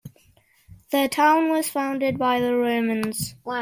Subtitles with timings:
[0.89, 3.35] The town was founded by the Romans.